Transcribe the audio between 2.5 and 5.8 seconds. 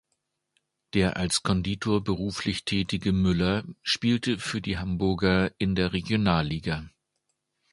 tätige Müller spielte für die Hamburger in